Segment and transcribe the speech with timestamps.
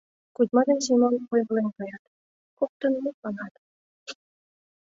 [0.35, 2.03] Кузьма ден Семон ойырлен каят,
[2.59, 3.53] коктын мутланат.